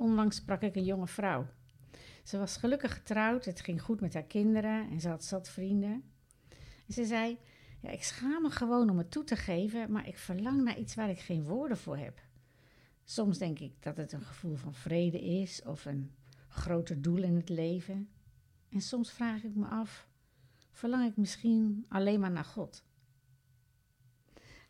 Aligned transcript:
Onlangs 0.00 0.36
sprak 0.36 0.62
ik 0.62 0.76
een 0.76 0.84
jonge 0.84 1.06
vrouw. 1.06 1.46
Ze 2.24 2.38
was 2.38 2.56
gelukkig 2.56 2.92
getrouwd, 2.92 3.44
het 3.44 3.60
ging 3.60 3.82
goed 3.82 4.00
met 4.00 4.14
haar 4.14 4.22
kinderen 4.22 4.90
en 4.90 5.00
ze 5.00 5.08
had 5.08 5.24
zat 5.24 5.48
vrienden. 5.48 6.04
En 6.86 6.92
ze 6.92 7.04
zei: 7.04 7.38
ja, 7.80 7.90
Ik 7.90 8.02
schaam 8.02 8.42
me 8.42 8.50
gewoon 8.50 8.90
om 8.90 8.98
het 8.98 9.10
toe 9.10 9.24
te 9.24 9.36
geven, 9.36 9.92
maar 9.92 10.08
ik 10.08 10.18
verlang 10.18 10.62
naar 10.62 10.78
iets 10.78 10.94
waar 10.94 11.10
ik 11.10 11.18
geen 11.18 11.44
woorden 11.44 11.76
voor 11.76 11.96
heb. 11.96 12.20
Soms 13.04 13.38
denk 13.38 13.58
ik 13.58 13.82
dat 13.82 13.96
het 13.96 14.12
een 14.12 14.22
gevoel 14.22 14.56
van 14.56 14.74
vrede 14.74 15.20
is 15.20 15.62
of 15.62 15.84
een 15.84 16.10
groter 16.48 17.02
doel 17.02 17.22
in 17.22 17.36
het 17.36 17.48
leven. 17.48 18.08
En 18.68 18.80
soms 18.80 19.12
vraag 19.12 19.42
ik 19.42 19.54
me 19.54 19.66
af: 19.66 20.08
verlang 20.70 21.10
ik 21.10 21.16
misschien 21.16 21.86
alleen 21.88 22.20
maar 22.20 22.30
naar 22.30 22.44
God? 22.44 22.84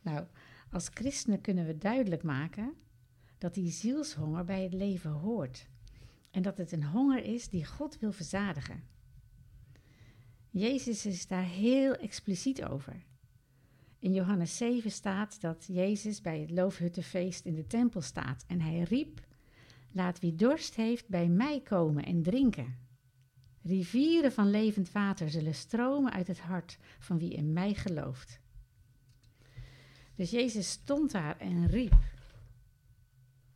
Nou, 0.00 0.26
als 0.70 0.88
christenen 0.94 1.40
kunnen 1.40 1.66
we 1.66 1.78
duidelijk 1.78 2.22
maken 2.22 2.74
dat 3.38 3.54
die 3.54 3.70
zielshonger 3.70 4.44
bij 4.44 4.62
het 4.62 4.72
leven 4.72 5.10
hoort 5.10 5.66
en 6.30 6.42
dat 6.42 6.58
het 6.58 6.72
een 6.72 6.84
honger 6.84 7.24
is 7.24 7.48
die 7.48 7.64
God 7.64 7.98
wil 7.98 8.12
verzadigen. 8.12 8.82
Jezus 10.50 11.06
is 11.06 11.26
daar 11.26 11.44
heel 11.44 11.94
expliciet 11.94 12.64
over. 12.64 13.06
In 13.98 14.12
Johannes 14.12 14.56
7 14.56 14.90
staat 14.90 15.40
dat 15.40 15.64
Jezus 15.68 16.20
bij 16.20 16.40
het 16.40 16.50
loofhuttenfeest 16.50 17.44
in 17.44 17.54
de 17.54 17.66
tempel 17.66 18.00
staat 18.00 18.44
en 18.46 18.60
hij 18.60 18.82
riep: 18.82 19.26
Laat 19.92 20.20
wie 20.20 20.34
dorst 20.34 20.74
heeft 20.74 21.08
bij 21.08 21.28
mij 21.28 21.60
komen 21.60 22.04
en 22.04 22.22
drinken. 22.22 22.76
Rivieren 23.62 24.32
van 24.32 24.50
levend 24.50 24.92
water 24.92 25.30
zullen 25.30 25.54
stromen 25.54 26.12
uit 26.12 26.26
het 26.26 26.40
hart 26.40 26.78
van 26.98 27.18
wie 27.18 27.30
in 27.30 27.52
mij 27.52 27.74
gelooft. 27.74 28.40
Dus 30.14 30.30
Jezus 30.30 30.70
stond 30.70 31.10
daar 31.10 31.38
en 31.38 31.66
riep. 31.66 32.17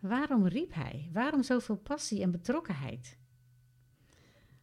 Waarom 0.00 0.46
riep 0.46 0.74
hij? 0.74 1.08
Waarom 1.12 1.42
zoveel 1.42 1.76
passie 1.76 2.22
en 2.22 2.30
betrokkenheid? 2.30 3.18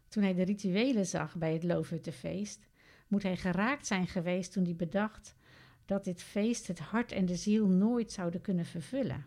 Toen 0.08 0.24
hij 0.24 0.34
de 0.34 0.44
rituelen 0.44 1.06
zag 1.06 1.36
bij 1.36 1.54
het 1.54 1.64
Loofhuttenfeest, 1.64 2.68
moet 3.08 3.24
hij 3.24 3.38
geraakt 3.38 3.88
zijn 3.88 4.08
geweest 4.08 4.52
toen 4.52 4.64
hij 4.64 4.76
bedacht 4.76 5.36
dat 5.86 6.04
dit 6.04 6.22
feest 6.22 6.68
het 6.68 6.80
hart 6.80 7.12
en 7.12 7.26
de 7.26 7.36
ziel 7.36 7.68
nooit 7.68 8.12
zouden 8.12 8.42
kunnen 8.42 8.66
vervullen. 8.66 9.26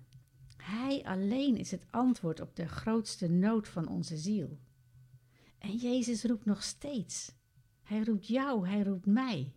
Hij 0.56 1.02
alleen 1.04 1.56
is 1.56 1.70
het 1.70 1.86
antwoord 1.90 2.40
op 2.40 2.56
de 2.56 2.68
grootste 2.68 3.28
nood 3.28 3.68
van 3.68 3.88
onze 3.88 4.16
ziel. 4.16 4.58
En 5.58 5.76
Jezus 5.76 6.24
roept 6.24 6.44
nog 6.44 6.62
steeds. 6.62 7.34
Hij 7.82 8.02
roept 8.02 8.26
jou, 8.26 8.68
hij 8.68 8.82
roept 8.82 9.06
mij. 9.06 9.52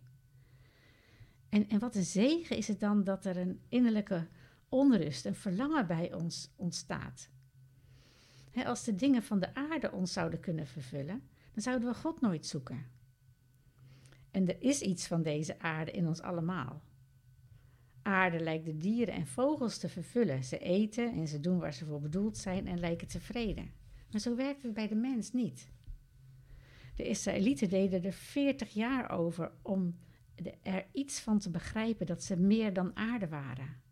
En, 1.48 1.68
en 1.68 1.78
wat 1.78 1.94
een 1.94 2.04
zegen 2.04 2.56
is 2.56 2.68
het 2.68 2.80
dan 2.80 3.04
dat 3.04 3.24
er 3.24 3.36
een 3.36 3.60
innerlijke 3.68 4.28
onrust, 4.74 5.24
een 5.24 5.34
verlangen 5.34 5.86
bij 5.86 6.12
ons 6.12 6.52
ontstaat. 6.56 7.30
als 8.64 8.84
de 8.84 8.94
dingen 8.94 9.22
van 9.22 9.40
de 9.40 9.54
aarde 9.54 9.92
ons 9.92 10.12
zouden 10.12 10.40
kunnen 10.40 10.66
vervullen, 10.66 11.22
dan 11.52 11.62
zouden 11.62 11.88
we 11.88 11.94
God 11.94 12.20
nooit 12.20 12.46
zoeken. 12.46 12.86
En 14.30 14.48
er 14.48 14.62
is 14.62 14.80
iets 14.80 15.06
van 15.06 15.22
deze 15.22 15.58
aarde 15.58 15.90
in 15.90 16.06
ons 16.06 16.20
allemaal. 16.20 16.82
Aarde 18.02 18.40
lijkt 18.40 18.64
de 18.64 18.76
dieren 18.76 19.14
en 19.14 19.26
vogels 19.26 19.78
te 19.78 19.88
vervullen. 19.88 20.44
Ze 20.44 20.58
eten 20.58 21.12
en 21.12 21.28
ze 21.28 21.40
doen 21.40 21.58
waar 21.58 21.74
ze 21.74 21.84
voor 21.84 22.00
bedoeld 22.00 22.36
zijn 22.36 22.66
en 22.66 22.78
lijken 22.78 23.08
tevreden. 23.08 23.72
Maar 24.10 24.20
zo 24.20 24.36
werkt 24.36 24.62
het 24.62 24.74
bij 24.74 24.88
de 24.88 24.94
mens 24.94 25.32
niet. 25.32 25.70
De 26.94 27.08
Israëlieten 27.08 27.68
deden 27.68 28.04
er 28.04 28.12
40 28.12 28.72
jaar 28.72 29.10
over 29.10 29.52
om 29.62 29.98
er 30.62 30.86
iets 30.92 31.20
van 31.20 31.38
te 31.38 31.50
begrijpen 31.50 32.06
dat 32.06 32.22
ze 32.22 32.36
meer 32.36 32.72
dan 32.72 32.96
aarde 32.96 33.28
waren. 33.28 33.82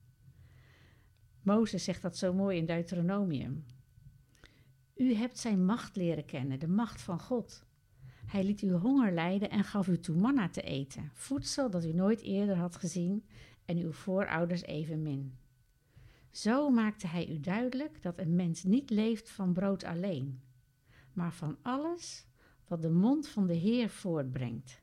Mozes 1.42 1.84
zegt 1.84 2.02
dat 2.02 2.16
zo 2.16 2.32
mooi 2.32 2.58
in 2.58 2.66
Deuteronomium. 2.66 3.64
U 4.94 5.14
hebt 5.14 5.38
zijn 5.38 5.64
macht 5.64 5.96
leren 5.96 6.24
kennen, 6.24 6.58
de 6.58 6.68
macht 6.68 7.00
van 7.00 7.20
God. 7.20 7.64
Hij 8.26 8.44
liet 8.44 8.62
u 8.62 8.72
honger 8.72 9.12
lijden 9.12 9.50
en 9.50 9.64
gaf 9.64 9.88
u 9.88 9.98
toe 9.98 10.16
manna 10.16 10.48
te 10.48 10.62
eten, 10.62 11.10
voedsel 11.12 11.70
dat 11.70 11.84
u 11.84 11.92
nooit 11.92 12.20
eerder 12.20 12.56
had 12.56 12.76
gezien 12.76 13.25
en 13.64 13.76
uw 13.78 13.92
voorouders 13.92 14.62
evenmin. 14.62 15.36
Zo 16.31 16.70
maakte 16.70 17.06
hij 17.06 17.28
u 17.28 17.41
duidelijk 17.41 18.02
dat 18.02 18.19
een 18.19 18.34
mens 18.34 18.62
niet 18.62 18.91
leeft 18.91 19.31
van 19.31 19.52
brood 19.52 19.84
alleen, 19.84 20.42
maar 21.12 21.32
van 21.32 21.56
alles 21.62 22.26
wat 22.69 22.82
de 22.82 22.91
mond 22.91 23.28
van 23.28 23.47
de 23.47 23.54
Heer 23.54 23.88
voortbrengt. 23.88 24.82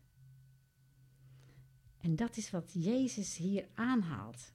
En 1.98 2.16
dat 2.16 2.38
is 2.38 2.52
wat 2.52 2.72
Jezus 2.74 3.38
hier 3.38 3.68
aanhaalt. 3.74 4.54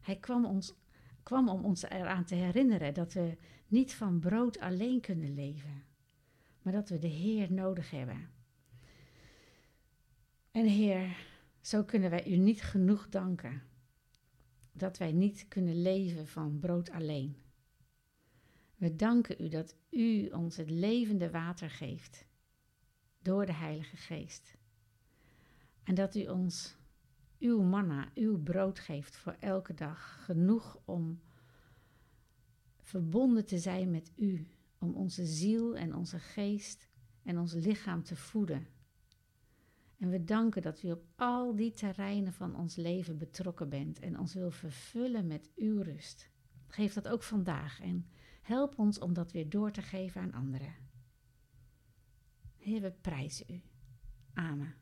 Hij 0.00 0.16
kwam, 0.16 0.44
ons, 0.44 0.74
kwam 1.28 1.48
om 1.48 1.64
ons 1.64 1.82
eraan 1.82 2.24
te 2.24 2.34
herinneren 2.34 2.94
dat 2.94 3.12
we 3.12 3.36
niet 3.66 3.94
van 3.94 4.20
brood 4.20 4.58
alleen 4.58 5.00
kunnen 5.00 5.34
leven, 5.34 5.84
maar 6.62 6.72
dat 6.72 6.88
we 6.88 6.98
de 6.98 7.06
Heer 7.08 7.52
nodig 7.52 7.90
hebben. 7.90 8.30
En 10.50 10.66
Heer, 10.66 11.16
zo 11.60 11.84
kunnen 11.84 12.10
wij 12.10 12.26
u 12.26 12.36
niet 12.36 12.62
genoeg 12.62 13.08
danken 13.08 13.62
dat 14.72 14.98
wij 14.98 15.12
niet 15.12 15.48
kunnen 15.48 15.82
leven 15.82 16.26
van 16.26 16.58
brood 16.58 16.90
alleen. 16.90 17.36
We 18.76 18.96
danken 18.96 19.44
u 19.44 19.48
dat 19.48 19.76
u 19.90 20.28
ons 20.28 20.56
het 20.56 20.70
levende 20.70 21.30
water 21.30 21.70
geeft 21.70 22.26
door 23.22 23.46
de 23.46 23.54
Heilige 23.54 23.96
Geest. 23.96 24.56
En 25.84 25.94
dat 25.94 26.14
u 26.14 26.26
ons 26.26 26.76
uw 27.38 27.62
manna, 27.62 28.10
uw 28.14 28.42
brood 28.42 28.78
geeft 28.78 29.16
voor 29.16 29.36
elke 29.40 29.74
dag, 29.74 30.24
genoeg 30.24 30.80
om 30.84 31.20
verbonden 32.80 33.44
te 33.44 33.58
zijn 33.58 33.90
met 33.90 34.12
u, 34.16 34.48
om 34.78 34.94
onze 34.94 35.26
ziel 35.26 35.76
en 35.76 35.94
onze 35.94 36.18
geest 36.18 36.88
en 37.22 37.38
ons 37.38 37.52
lichaam 37.52 38.02
te 38.02 38.16
voeden. 38.16 38.66
En 39.98 40.08
we 40.08 40.24
danken 40.24 40.62
dat 40.62 40.82
u 40.82 40.90
op 40.90 41.04
al 41.16 41.54
die 41.54 41.72
terreinen 41.72 42.32
van 42.32 42.56
ons 42.56 42.76
leven 42.76 43.18
betrokken 43.18 43.68
bent 43.68 43.98
en 43.98 44.18
ons 44.18 44.34
wil 44.34 44.50
vervullen 44.50 45.26
met 45.26 45.50
uw 45.56 45.82
rust. 45.82 46.30
Geef 46.66 46.92
dat 46.92 47.08
ook 47.08 47.22
vandaag 47.22 47.80
en 47.80 48.06
help 48.42 48.78
ons 48.78 48.98
om 48.98 49.12
dat 49.12 49.32
weer 49.32 49.48
door 49.48 49.70
te 49.70 49.82
geven 49.82 50.20
aan 50.20 50.32
anderen. 50.32 50.74
Heer, 52.56 52.80
we 52.80 52.92
prijzen 52.92 53.46
u. 53.54 53.60
Amen. 54.32 54.74